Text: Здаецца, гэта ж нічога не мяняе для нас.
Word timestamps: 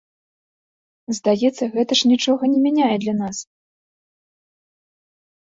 Здаецца, 1.17 1.63
гэта 1.75 1.93
ж 1.99 2.11
нічога 2.13 2.43
не 2.53 2.59
мяняе 2.65 2.97
для 3.05 3.15
нас. 3.21 3.45